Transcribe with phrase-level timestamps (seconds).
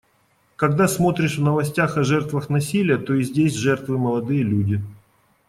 [0.55, 4.81] Когда смотришь в новостях о жертвах насилия, то и здесь жертвы— молодые люди.